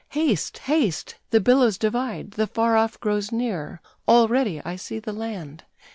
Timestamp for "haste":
0.09-0.57, 0.57-1.13